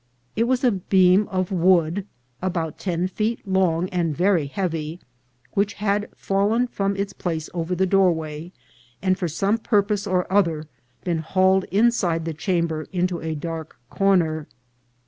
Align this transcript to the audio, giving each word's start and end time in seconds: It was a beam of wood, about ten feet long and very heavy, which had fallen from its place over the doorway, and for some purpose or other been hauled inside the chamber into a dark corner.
It 0.35 0.45
was 0.45 0.63
a 0.63 0.71
beam 0.71 1.27
of 1.27 1.51
wood, 1.51 2.07
about 2.41 2.79
ten 2.79 3.07
feet 3.07 3.47
long 3.47 3.87
and 3.89 4.17
very 4.17 4.47
heavy, 4.47 4.99
which 5.53 5.73
had 5.75 6.09
fallen 6.15 6.65
from 6.65 6.95
its 6.95 7.13
place 7.13 7.51
over 7.53 7.75
the 7.75 7.85
doorway, 7.85 8.51
and 9.03 9.15
for 9.15 9.27
some 9.27 9.59
purpose 9.59 10.07
or 10.07 10.25
other 10.33 10.67
been 11.03 11.19
hauled 11.19 11.65
inside 11.65 12.25
the 12.25 12.33
chamber 12.33 12.87
into 12.91 13.19
a 13.21 13.35
dark 13.35 13.77
corner. 13.91 14.47